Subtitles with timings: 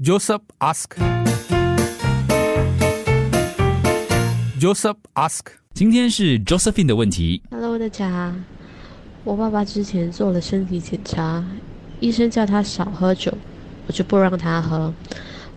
[0.00, 0.94] Joseph ask.
[4.60, 5.46] Joseph ask.
[5.74, 7.42] 今天是 Josephine 的问题。
[7.50, 8.32] Hello，大家，
[9.24, 11.44] 我爸爸之前做了身体检查，
[11.98, 13.32] 医生叫他少喝酒，
[13.88, 14.94] 我就不让他喝。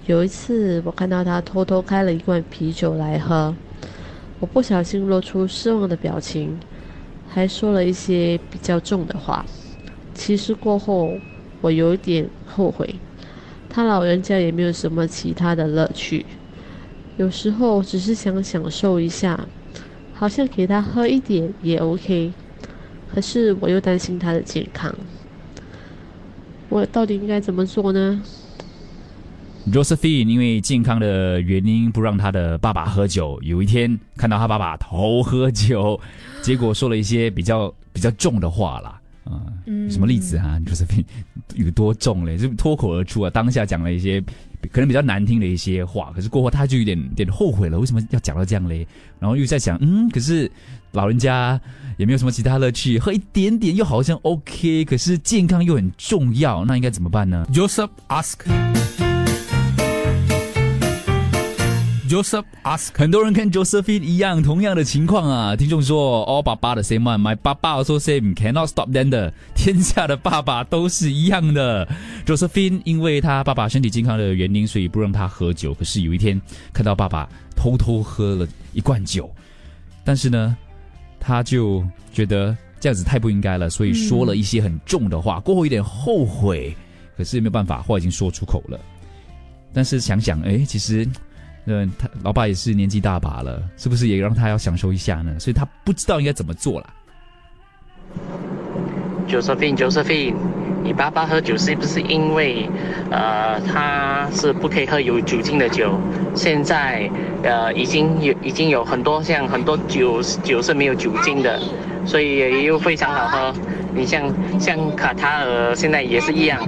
[0.08, 3.56] 有一次，我看到他偷偷开了一罐啤酒来喝，
[4.40, 6.60] 我不小心露出失望的表情，
[7.30, 9.46] 还说了一些比较重的话。
[10.16, 11.12] 其实过后，
[11.62, 12.96] 我有一点后悔，
[13.72, 16.26] 他老人家也没有什么其他的乐趣，
[17.18, 19.40] 有时候只是想享受一下。
[20.14, 22.32] 好像给他喝一点也 OK，
[23.12, 24.94] 可是我又担心他的健康，
[26.70, 28.22] 我到底应该怎么做呢
[29.72, 33.40] ？Josephine 因为健康的原因不让他的爸爸喝酒。
[33.42, 36.00] 有一天看到他爸爸偷喝酒，
[36.44, 39.01] 结果说了一些比较比较重的话啦。
[39.24, 41.06] 啊、有什么例子啊？Josephine
[41.56, 42.38] 有多重嘞？
[42.38, 43.30] 就脱口而出啊！
[43.30, 44.20] 当下讲了一些
[44.72, 48.88] 可能比较难听的一些话，可是过后他就有点点后悔了，为什么要讲到这样嘞？
[49.20, 50.52] 然后又在想，嗯，可是
[50.92, 51.60] 老人家
[51.98, 58.40] 也没有什么其他乐趣，喝一点点又好像 OK，可是健康又很重要，那应该怎么办呢？Joseph ask.
[62.12, 62.44] Joseph
[62.94, 65.56] 很多人跟 Josephine 一样，同样的情况啊。
[65.56, 71.88] 听众说，All 爸爸的 same one，my 爸爸 also same cannot stop them 的，天下的爸爸都是一样的。
[72.26, 75.74] Josephine 因为他爸爸身体健康的原因，所以不让他喝酒。
[75.74, 76.40] 可是有一天
[76.74, 79.34] 看到爸爸偷偷喝了一罐酒，
[80.04, 80.58] 但是呢，
[81.18, 81.82] 他就
[82.12, 85.40] 觉得这样子太不应该了，所以说了一些很重的话。
[85.40, 86.76] 过后有点后悔，
[87.16, 88.78] 可是没有办法，话已经说出口了。
[89.72, 91.08] 但是想想，哎，其实。
[91.66, 95.38] 嗯，他老爸也是年纪大把了，是不是也让他要享受一下呢？
[95.40, 96.88] 所以他不知道应该怎么做啦。
[99.28, 100.34] Josephine Josephine，
[100.84, 102.68] 你爸爸喝酒是不是因为，
[103.10, 105.98] 呃，他是不可以喝有酒精的酒？
[106.36, 107.10] 现在
[107.44, 111.62] 呃已经有已经有很多像很多酒酒是没有酒精的，
[112.06, 113.54] 所以也又非常好喝。
[113.94, 116.62] 你像像卡塔尔现在也是一样，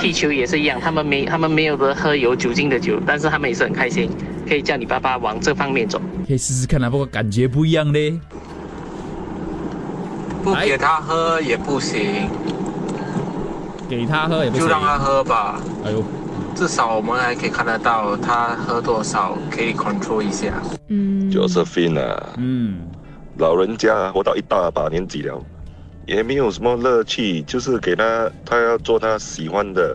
[0.00, 4.10] 踢球也是一样，他们没他们没有得喝有酒精的酒，但是他们也是很开心，
[4.48, 6.00] 可以叫你爸爸往这方面走。
[6.26, 8.18] 可以试试看啊，不过感觉不一样嘞。
[10.42, 12.28] 不给他喝也不行，
[13.88, 14.64] 给他喝也不行。
[14.64, 15.60] 就让他喝吧。
[15.84, 16.04] 哎呦，
[16.54, 20.52] 至少我们还可以看得到他喝多少，可以 control 一下。
[20.88, 22.78] 嗯，Josephine 啊，嗯，
[23.38, 25.38] 老人家活到一大把年纪了，
[26.06, 29.94] 也没有什么乐趣，就是给他，他要做他喜欢的，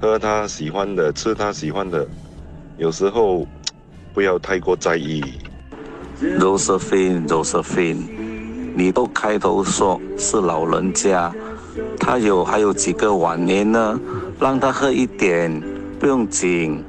[0.00, 2.06] 喝他喜欢的，吃他喜欢的，
[2.76, 3.44] 有时候
[4.14, 5.24] 不要太过在意。
[6.38, 7.98] Josephine Josephine，
[8.76, 11.32] 你都开头说是老人家，
[11.98, 13.98] 他有还有几个晚年呢，
[14.38, 15.60] 让他喝一点
[15.98, 16.84] 不用紧，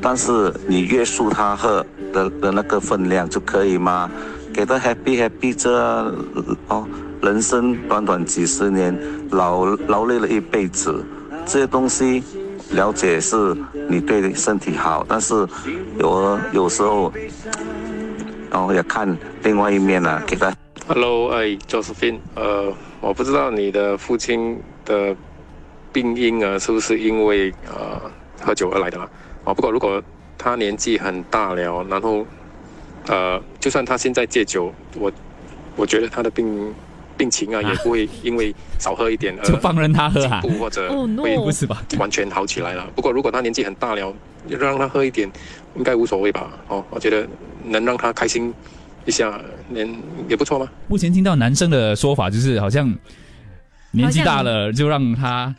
[0.00, 4.10] 但是你约束他喝的的那个分量就可以吗？
[4.52, 5.70] 给他 happy happy 这
[6.68, 6.86] 哦，
[7.22, 8.96] 人生短短几十年，
[9.30, 11.04] 劳劳累了一辈子，
[11.46, 12.22] 这些东西
[12.72, 13.56] 了解是
[13.88, 15.46] 你对身体好，但是
[15.98, 17.12] 有有时候。
[18.52, 20.52] 然后也看另外一面、啊，给他。
[20.88, 25.14] Hello，哎，Josephine，呃，我不知道你的父亲的
[25.92, 28.10] 病因啊，是不是因为呃
[28.42, 29.08] 喝酒而来的啦？
[29.44, 30.02] 哦，不过如果
[30.36, 32.26] 他年纪很大了，然后
[33.06, 35.10] 呃，就算他现在戒酒，我
[35.76, 36.74] 我觉得他的病
[37.16, 40.50] 病情啊，也不会因为少喝一点 而就放任他喝啊进？
[40.52, 41.82] 步或者 Oh 会不是吧？
[41.98, 42.86] 完全好起来了。
[42.94, 44.14] 不过如果他年纪很大了，
[44.48, 45.30] 让他喝一点，
[45.76, 46.50] 应该无所谓吧？
[46.68, 47.26] 哦，我觉得
[47.64, 48.52] 能让他开心
[49.06, 49.40] 一下，
[49.70, 50.68] 能也不错嘛。
[50.88, 52.92] 目前听到男生的说法就是，好像
[53.92, 55.54] 年纪大了就让他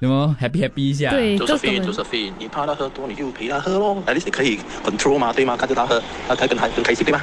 [0.00, 1.10] 什么 happy happy 一下。
[1.10, 4.02] 对，周各种是飞，周是飞，你怕他喝多，你就陪他喝咯。
[4.06, 5.56] 哎，你可以 control 嘛，对吗？
[5.56, 7.22] 看着他喝，他才更开更开心，对吗？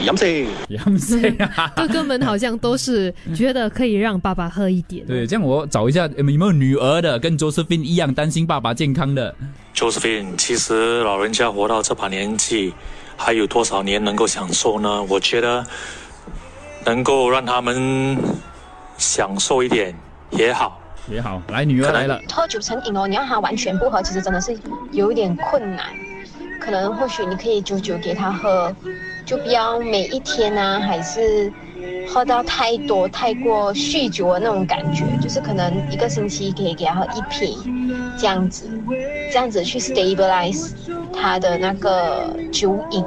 [0.00, 0.46] 饮先。
[0.68, 1.72] 杨谁啊？
[1.74, 5.04] 哥哥们好像都是觉得可以让爸爸喝一点。
[5.06, 9.34] 对，这样我找一下有没有女儿的，跟 Josephine 一样担心爸爸健康的。
[9.74, 12.74] Josephine，其实老人家活到这把年纪，
[13.16, 15.02] 还有多少年能够享受呢？
[15.04, 15.66] 我觉得
[16.84, 18.18] 能够让他们
[18.98, 19.96] 享受一点
[20.30, 20.77] 也好。
[21.10, 22.20] 也好，来女儿来了。
[22.32, 24.56] 喝酒成瘾哦，你让他完全不喝，其实真的是
[24.92, 25.86] 有一点困难。
[26.60, 28.74] 可能或许你可以久久给他喝，
[29.24, 31.50] 就不要每一天啊，还是
[32.06, 35.04] 喝到太多、太过酗酒的那种感觉。
[35.20, 37.56] 就是可能一个星期可以给他喝一瓶，
[38.18, 38.68] 这样子，
[39.32, 40.72] 这样子去 stabilize
[41.12, 43.02] 他的那个酒瘾，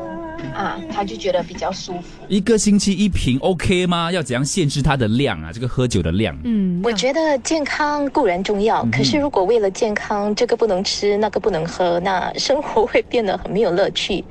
[0.53, 2.23] 啊，他就觉得比较舒服。
[2.27, 4.11] 一个星期一瓶 OK 吗？
[4.11, 5.51] 要怎样限制它的量啊？
[5.53, 6.38] 这个喝酒的量？
[6.43, 14.23] 嗯，我觉得健康固然重要，可是如果为了健康，这个不能吃，那个不能喝，那生活会变得很没有乐趣。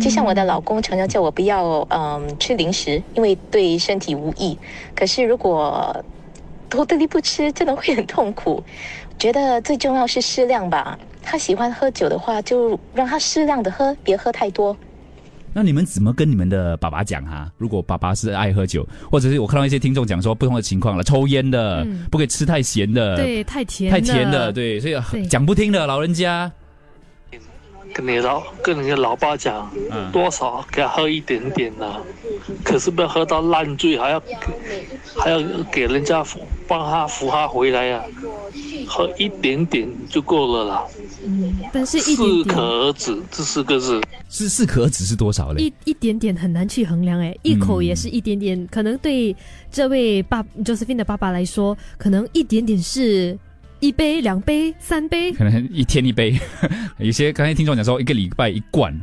[0.00, 4.56] 就像我的老公常常叫我不要嗯吃零食，因为对身体无益。
[4.94, 6.04] 可是如果
[6.68, 8.62] 多的力不吃，真的会很痛苦。
[9.18, 10.98] 觉得最重要是适量吧。
[11.22, 14.76] 他喜欢喝酒的话，就让他适量的喝，别喝太多。
[15.56, 17.50] 那你们怎么跟你们的爸爸讲哈？
[17.56, 24.52] 如果爸爸是爱喝酒，或者是我看到一些听众讲说不同的情况了，抽烟的，嗯不可以吃太咸的，对，太甜，太甜的，。
[24.52, 26.52] 对，所以讲不听的老人家，
[27.94, 32.00] 跟你老跟你的老爸讲，嗯多少给他喝一点点呐、
[32.62, 34.22] 可是不要喝到烂醉，还要
[35.16, 35.40] 还要
[35.72, 38.04] 给人家扶帮他扶他回来呀、
[38.86, 40.84] 喝一点点就够了啦。
[41.24, 44.00] 嗯，但是一点点适可而止，这四个字。
[44.28, 45.62] 是适可而止是多少嘞？
[45.62, 49.34] 一一点点很难去衡量哎，一口也是一点点，可能对
[49.70, 53.38] 这位爸 Josephine 的爸爸来说，可能一点点是
[53.80, 56.38] 一杯、两杯、三杯，可能一天一杯，
[56.98, 58.98] 有些刚才听众讲说一个礼拜一罐，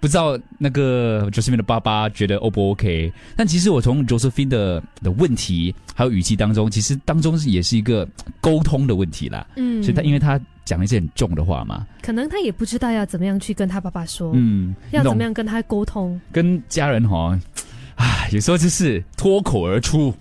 [0.00, 3.12] 不知道那个 Josephine 的爸爸觉得 O 不 OK？
[3.36, 8.08] 但其实我从 Josephine 的的问题还有语气当中，其实当中是也是一个
[8.40, 9.46] 沟通的问题啦。
[9.56, 16.18] 嗯所以他因为他讲了一些很重的话嘛，可能他也不知道要怎么样去跟他爸爸说，嗯，要怎么样跟他沟通。
[16.30, 17.36] 跟家人哈，
[17.96, 20.14] 啊，有时候就是脱口而出。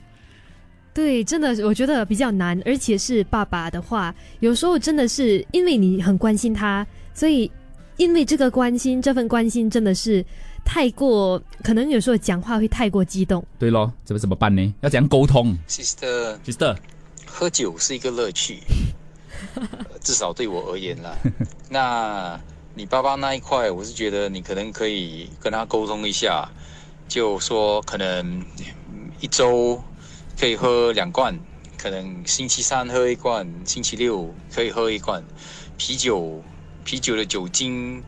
[0.94, 7.50] 对，真的，我觉得比较难，而且是爸爸的话，有时候真的是因为你很关心他，所以
[7.98, 10.26] 因为这个关心，这份关心真的是
[10.66, 13.42] 太过，可能有时候讲话会太过激动。
[13.58, 14.74] 对咯，怎么怎么办呢？
[14.82, 16.76] 要怎样沟通 Sister，？Sister，
[17.26, 18.60] 喝酒是一个乐趣，
[19.56, 21.18] 呃至少对我而言啦。
[21.70, 22.40] 那
[22.76, 26.50] 你爸爸那一块，我是觉得你可能可以跟他沟通一下，
[27.08, 28.40] 就说可能
[28.92, 29.82] 嗯一周
[30.42, 31.38] 可以喝两罐，
[31.78, 35.24] 可能星期三喝一罐，星期六可以喝一罐
[35.78, 36.42] 啤酒。
[36.84, 38.02] 啤酒的酒精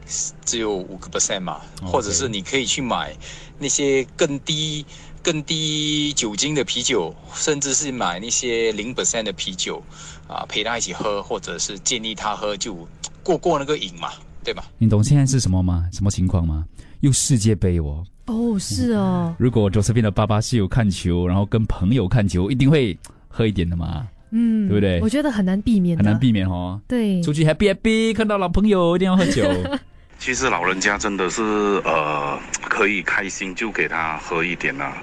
[0.43, 3.15] 只有五个 percent 嘛或者是你可以去买
[3.59, 4.83] 那些更低、
[5.21, 9.83] 更低酒精的啤酒，甚至是买那些零 percent 的啤酒
[10.27, 12.75] 啊，陪他一起喝，或者是建议他喝，就
[13.21, 14.11] 过过那个瘾嘛，
[14.43, 14.65] 对吧？
[14.79, 15.87] 你懂现在是什么吗？
[15.93, 16.65] 什么情况吗？
[17.01, 18.03] 又世界杯哦。
[18.25, 22.97] 哦，是哦， 如果 Josephine 的爸爸是有看球，然后跟朋友看球，一定会
[23.27, 26.31] 喝一点的嘛，嗯，对不对我觉得很难避免，很难避。
[26.31, 26.79] 免哦。
[26.87, 29.43] 对，出去 happy happy，看到老朋友一定要喝酒。
[30.19, 31.41] 其实老人家真的是
[31.83, 32.39] 呃，
[32.69, 34.93] 可以开心就给他喝一点啊，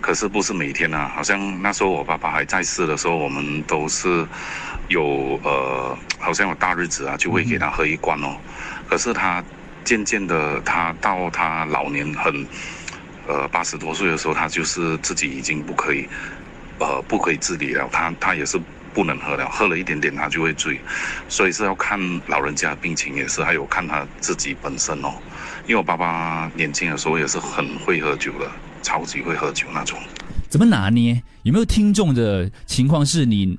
[0.00, 1.12] 可是不是每天啊。
[1.14, 4.26] 好像那时候我爸爸还在世的时候，我们都是
[4.88, 8.34] 有呃，好像有大日子啊，就会给他喝一罐哦。
[8.88, 9.44] 可是他
[9.86, 12.44] 渐渐的，他到他老年很
[13.28, 16.08] 呃八十多岁的时候，他就是自己已经不可以
[16.80, 18.60] 呃不可以自理了，他他也是
[18.92, 20.80] 不能喝了，喝了一点点他就会醉，
[21.28, 25.14] 所以是要看老人家的病情也是，还有看他自己本身哦。
[25.66, 28.50] 因为我爸爸年轻的时候也是很会喝酒的，
[28.82, 29.96] 超级会喝酒那种。
[30.48, 31.22] 怎么拿捏？
[31.44, 33.56] 有没有听众的情况是你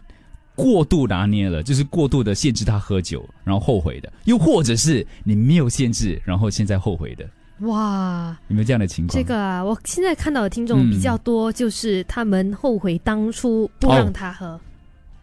[0.58, 7.24] 过度拿捏了，就是过度的限制他喝酒，然后后悔的；又或者是你没有限制，然后现在后悔的？
[7.60, 9.16] 哇，有没有这样的情况？
[9.16, 14.60] 这个啊，我现在看到的听众嗯比较多，就是他们后悔当初不让他喝，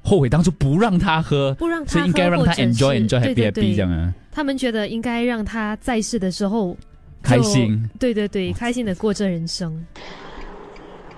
[0.02, 4.14] 后悔当初不让他喝，不让他喝，所以应该让他 enjoy enjoy 对 happy happy 这样啊。
[4.32, 6.78] 他们觉得应该让他在世的时候就
[7.22, 9.84] 开心，对对对，开心的过这人生。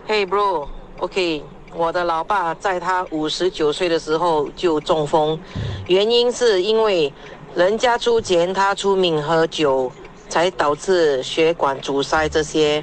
[0.07, 1.43] Hey、bro，OK，、
[1.76, 5.38] 我的老爸在他五十九岁的时候就中风，
[5.87, 7.12] 原因是因为
[7.54, 9.92] 人家出钱，他出名喝酒，
[10.28, 12.83] 才导致血管阻塞这些。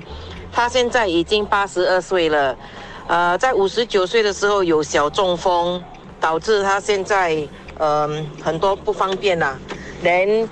[0.52, 2.56] 他现在已经八十二岁了，
[3.08, 5.84] 呃，在五十九岁的时候有小中风，
[6.20, 7.48] 导致他现在
[7.80, 9.58] 嗯、很多不方便啦、
[10.04, 10.48] 人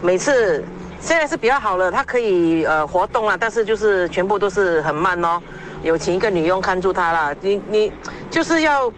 [0.00, 0.64] 每次
[1.02, 5.42] 现在是比较好了，他可以呃活动了，但是就是全部都是很慢哦。
[5.82, 7.92] 有请一个女佣看住他啦，你你
[8.30, 8.90] 就是要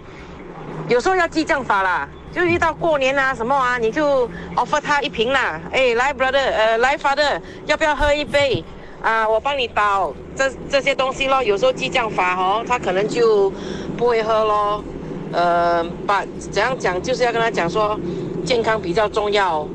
[0.87, 8.63] 有时候要激将法啦，就遇到过年啊什么啊，你就 offer 他一瓶啦，哎来 brother，呃来 father，要不要喝一杯？
[9.03, 11.43] 啊，我帮你倒这这些东西咯。
[11.43, 13.51] 有时候激将法哦，他可能就
[13.97, 14.85] 不会喝咯。
[15.33, 17.99] 呃，把怎样讲，就是要跟他讲说，
[18.45, 19.67] 健康比较重要，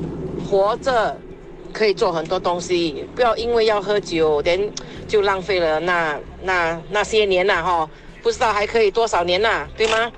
[0.48, 1.16] 活着
[1.72, 4.60] 可以做很多东西，不要因为要喝酒，连
[5.08, 7.88] 就浪费了那那那些年呐、哈，
[8.22, 10.12] 不知道还可以多少年呐、对吗？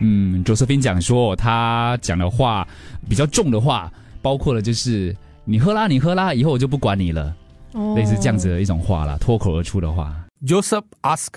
[0.00, 2.66] 嗯，Josephine 讲说他讲的话
[3.08, 7.34] 比较重的话，包括了就是你喝啦，你喝啦，以后我就不管你了。
[7.72, 10.14] 哦类似这样子的一种话啦，脱口而出的话。
[10.46, 11.28] Joseph ask.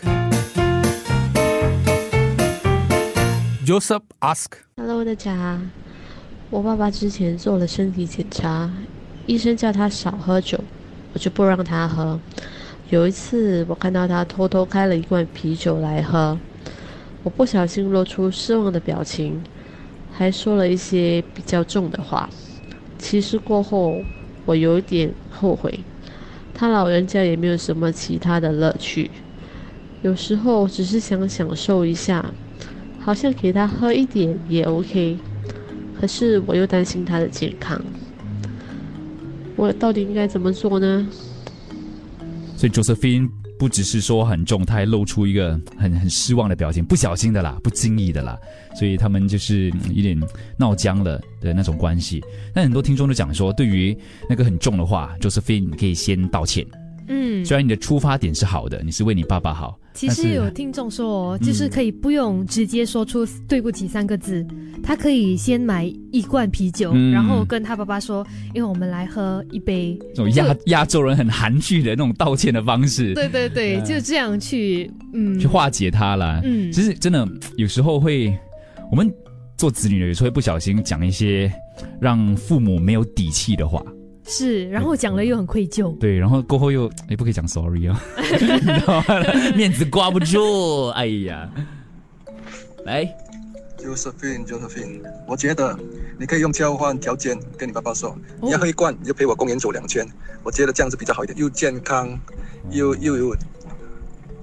[3.66, 4.46] Joseph ask.
[4.78, 5.60] Hello，大家，
[6.50, 8.70] 我爸爸之前做了身体检查，
[9.28, 10.58] 医生叫他少喝酒，
[11.14, 12.20] 我就不让他喝。
[12.90, 16.40] 有一次，我看到他偷偷开了一罐啤酒来喝，
[17.24, 19.44] 我不小心露出失望的表情，
[20.12, 22.30] 还说了一些比较重的话。
[22.98, 24.02] 其实过后，
[24.46, 25.82] 我有点后悔，
[26.54, 29.12] 他老人家也没有什么其他的乐趣，
[30.02, 32.26] 有时候只是想享受一下。
[33.00, 35.18] 好像给他喝一点也 OK，
[35.98, 37.82] 可是我又担心他的健康，
[39.58, 41.06] 我到底应该怎么做呢？
[42.56, 48.38] 所以 Josephine 不只是说很重，他还露出一个很很失望的表情，不小心的啦，不经意的啦，
[48.76, 50.20] 所以他们就是嗯有点
[50.58, 52.24] 闹僵了的那种关系。
[52.54, 53.98] 那很多听众都讲说，对于
[54.30, 56.66] 那个很重的话，Josephine 你可以先道歉。
[57.08, 64.46] 嗯，虽然你的出发点是好的，你是为你爸爸好，其实有听众说哦，就是可以不用直接说出“对不起”三个字，
[64.84, 68.24] 他可以先买一罐啤酒，嗯然后跟他爸爸说
[68.54, 76.42] ：“因为我们来喝一杯。”这种亚亚洲人很含蓄的那种道歉的方式，对对对，嗯就这样去嗯去化解它啦。
[76.44, 78.32] 嗯其实真的有时候会，
[78.92, 79.12] 我们
[79.58, 81.52] 做子女的有时候会不小心讲一些
[82.00, 83.84] 让父母没有底气的话。
[84.28, 85.98] 是，然后讲了又很愧疚。
[85.98, 89.06] 对，然后过后又哎不可以讲 sorry 哦， 你知道吗？
[89.56, 91.50] 面子挂不住，哎呀，
[92.86, 93.06] 来
[93.78, 95.78] ，Josephine Josephine，我觉得
[96.20, 100.06] 你可以用交换条件跟你爸爸说，哦你要喝一罐，你就陪我公园走两圈。
[100.44, 102.20] 我觉得这样子比较好一点，又健康，
[102.70, 103.36] 又又有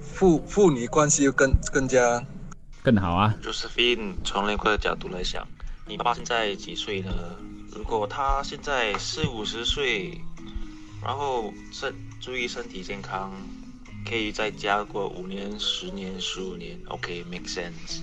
[0.01, 2.23] 父父女关系又更更加
[2.81, 3.35] 更好啊。
[3.43, 5.47] Josephine，从另一个角度来想，
[5.87, 7.37] 你爸爸现在几岁了？
[7.75, 10.21] 如果他现在四五十岁，
[11.03, 13.33] 然后身注意身体健康，
[14.07, 17.99] 可以在家过五年、十年、十五年，OK，make、sense。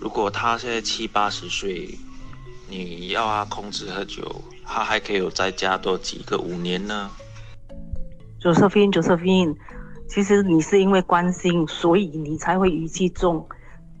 [0.00, 1.96] 如果他现在七八十岁，
[2.68, 7.08] 你要他控制喝酒，他还可以有在家多几个五年呢
[8.42, 9.56] ？Josephine Josephine，
[10.08, 13.48] 其实你是因为关心，所以你才会语气重。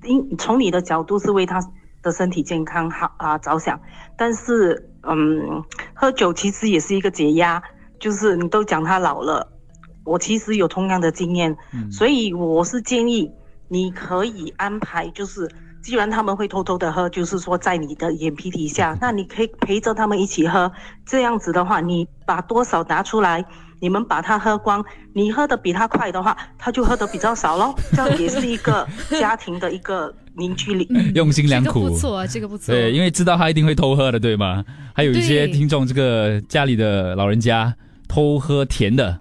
[0.02, 1.60] 因从你的角度是为他
[2.02, 3.80] 的身体健康好啊着想，
[4.18, 5.62] 但是嗯，
[5.94, 7.62] 喝酒其实也是一个解压，
[7.98, 9.46] 就是你都讲他老了，
[10.04, 11.56] 我其实有同样的经验，
[11.90, 13.30] 所以我是建议
[13.68, 15.50] 你可以安排，就是
[15.82, 20.70] 既然他们会偷偷的喝，就是说在你的眼皮底下， 那你可以陪着他们一起喝，
[21.04, 23.44] 这样子的话，你把多少拿出来。
[23.78, 24.82] 你们把它喝光，
[25.12, 27.74] 你喝的比他快的话，他就喝的比较少咯。
[27.92, 28.88] 这样也是一个
[29.20, 30.88] 家庭的一个凝聚力。
[31.14, 32.74] 用心良苦，这个不错啊，这个不错。
[32.74, 34.64] 对，因为知道他一定会偷喝的，对吗？
[34.94, 37.74] 还有一些听众，这个家里的老人家
[38.08, 39.20] 偷喝甜的，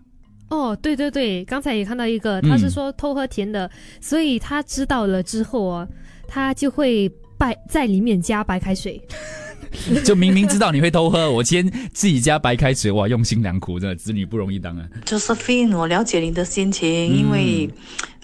[0.49, 3.69] 哦，对对对，刚才也看到一个，嗯他是说偷喝甜的，
[3.99, 5.87] 所以他知道了之后啊，
[6.27, 9.01] 他就会白在里面加白开水。
[10.05, 14.87] 就明明知道你会偷喝，我先自己加白开水，哇，用心良苦，真的子女不容易当啊。
[15.05, 17.69] Josephine，我了解你的心情，嗯因为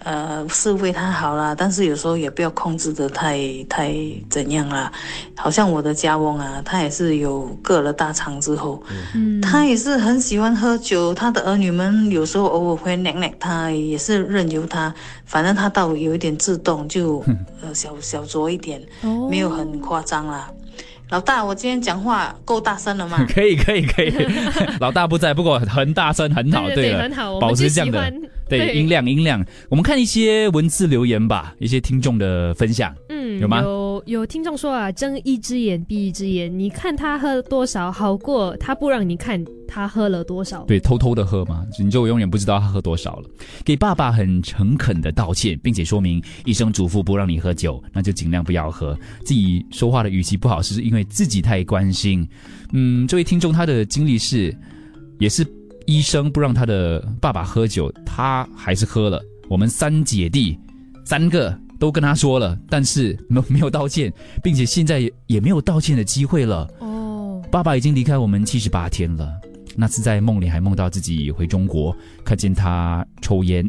[0.03, 3.39] 呃是为他好啦，但是有时候也不要控制的太
[3.69, 3.93] 太
[4.29, 4.91] 怎样啦。
[5.35, 8.81] 好像我的家翁啊，他也是有割了大肠之后，
[9.15, 14.93] 嗯，他也是很喜欢喝酒，他的儿女们有时候偶尔会奶奶他，也是任由他，
[15.25, 17.23] 反正他倒有一点自动，就
[17.61, 20.49] 呃小小酌一点，哦没有很夸张啦。
[21.09, 23.23] 老大，我今天讲话够大声了吗？
[23.27, 24.13] 可以可以可以，
[24.79, 28.13] 老大不在，不过很大声很好，对对对了，很好保持这样的
[28.57, 29.45] 对对音量音量。
[29.69, 33.61] 我们看一些文字留言吧，一些听众的分享，嗯，有吗？
[33.61, 40.63] 有有听众说啊，睁一只眼闭一只眼，你看他喝多少，好过他不让你看他喝了多少。
[40.63, 43.29] 对，偷偷的喝嘛，你就永远不知道他喝多少了。
[43.63, 48.97] 给爸爸很诚恳的道歉，并且说明医生嘱咐不让你喝酒，那就尽量不要喝。
[49.23, 52.27] 自己说话的语气不好，是因为自己太关心。
[52.73, 54.55] 嗯，这位听众他的经历是，
[55.19, 55.45] 也是
[55.85, 59.21] 医生不让他的爸爸喝酒，他还是喝了。
[59.49, 60.57] 我们三姐弟
[61.05, 64.11] 三个都跟他说了，但是没没有道歉，
[64.41, 66.69] 并且现在也也没有道歉的机会了。
[66.79, 69.29] 哦，爸爸已经离开我们七十八天了。
[69.75, 73.67] 那次在梦里还梦到自己回中国，看见他抽烟，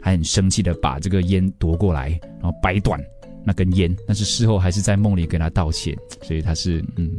[0.00, 3.00] 还很生气的把这个烟夺过来，然后掰断
[3.44, 3.94] 那根烟。
[4.06, 7.10] 但是事后还是在梦里跟他道歉，所以他是嗯，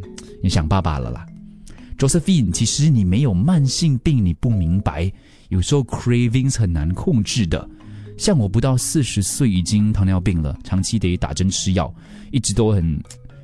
[0.42, 1.26] 也想爸爸了啦。
[2.04, 5.10] Josephine，其实你没有慢性病，你不明白，
[5.48, 7.66] 有时候 cravings 很难控制的。
[8.18, 11.96] 像我不到四十岁已经糖尿病了，长期得打针吃药，
[12.30, 13.02] 一直都很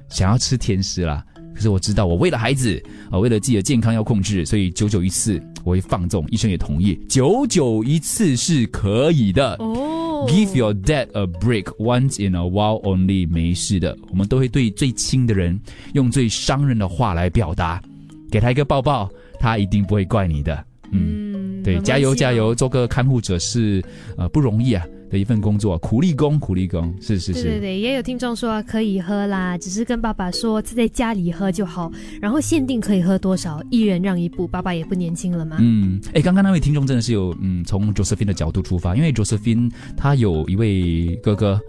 [0.10, 1.26] 想要吃甜食啦。
[1.56, 9.56] 可是我知道，我为了孩子啊、为了自己的健康要控制，所以九九一次我会放纵，医生也同意，九九一次是可以的。
[9.60, 9.96] 哦
[10.28, 13.98] Give your dad a break once in a while only，没事的。
[14.10, 15.58] 我们都会对最亲的人
[15.94, 17.82] 用最伤人的话来表达，
[18.32, 19.10] 给他一个抱抱，
[19.40, 20.66] 他一定不会怪你的。
[20.92, 22.54] 嗯，对，加油加油！
[22.56, 23.84] 做个看护者是
[24.18, 27.44] 呃不容易啊的一份工作，苦力工苦力工，是是是。
[27.44, 34.48] 对对对，也有听众说可以喝啦，只是跟爸爸说在家里喝就好，然后限定可以喝多少，一人让一步。
[34.48, 35.58] 爸爸也不年轻了嘛。
[35.60, 41.60] 嗯，哎，刚刚那位听众真的是有嗯，从 Josephine 的角度出发，因为 Josephine 她有一位哥哥，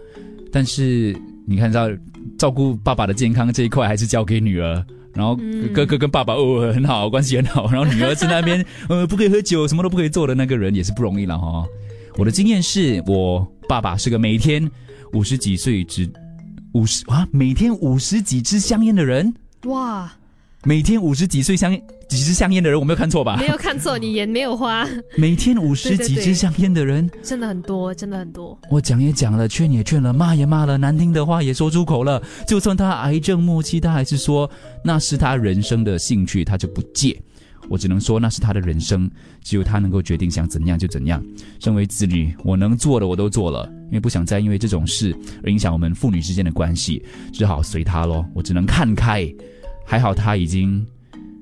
[0.51, 1.15] 但是
[1.45, 1.87] 你看到
[2.39, 4.83] 照顾爸爸的健康这一块还是交给女儿。
[5.13, 5.37] 然后
[5.73, 7.69] 哥哥跟爸爸哦很好，关系很好。
[7.71, 11.65] 然后女儿在那边 呃不可以喝酒，什么都不可以做的那个人，也是不容易了哈。
[12.17, 14.69] 我的经验是我爸爸是个每天
[15.13, 16.09] 五十几岁只
[16.73, 19.33] 五十啊，每天五十几支香烟的人，
[19.65, 20.11] 哇，
[20.63, 21.75] 每天五十几岁香
[22.07, 23.35] 几支香烟的人，我没有看错吧？
[23.37, 24.87] 没有看错，你眼没有花，
[25.17, 28.55] 每天五十几支香烟的人，真的很多，真的很多。
[28.69, 32.21] 我讲也讲了，劝也劝了，骂也骂了，难听的话也说出口了。
[32.47, 34.47] 就算他癌症末期，他还是说
[34.83, 37.19] 那是他人生的兴趣，他就不戒。
[37.67, 39.09] 我只能说那是他的人生，
[39.43, 41.23] 只有他能够决定想怎样就怎样。
[41.59, 47.03] 身为子女，我能做的我都做了，因为不想再因为这种事而影响我们父女之间的关系，
[47.33, 48.23] 只好随他咯。
[48.35, 49.27] 我只能看开。
[49.91, 50.87] 还好他已经，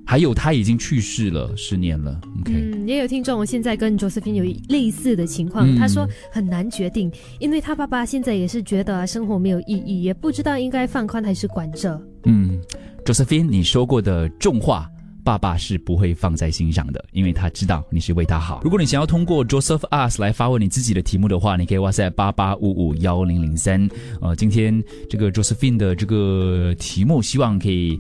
[0.04, 2.20] 还有他已经去世了，十年了。
[2.42, 12.02] OK，、嗯，也有听众现在跟 Josephine 有类似的情况，嗯他说很难决定，因为他爸爸现在也是觉得生活没有意义，也不知道应该放宽还是管着。
[12.24, 12.60] 嗯
[13.06, 14.90] ，Josephine，你说过的重话。
[15.22, 18.62] 爸爸是不会放在心上的，因为他知道你是为他好。
[18.64, 23.88] 如果你想要通过 Joseph Us 来发问你自己的题目的话，你可以 WhatsApp 八八五五幺零零三。
[24.22, 28.00] 呃，今天这个 Josephine 的这个题目，希望可以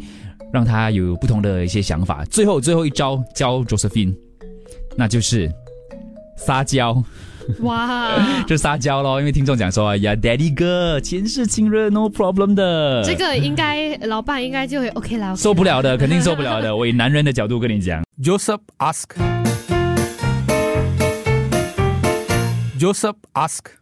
[0.52, 2.24] 让他有不同的一些想法。
[2.26, 4.16] 最后最后一招教 Josephine，
[4.96, 5.52] 那就是
[6.38, 7.04] 撒娇。
[7.62, 8.14] 哇，
[8.46, 13.04] 就撒娇咯，因为听众讲说，哎呀，Daddy 哥，前世情人，no problem 的。
[13.04, 16.74] 这个应该老爸应该就会 OK 啦，受不了的，肯定受不了的。
[16.78, 19.06] 我以男人的角度跟你讲 Joseph ask.
[22.80, 23.79] Joseph ask.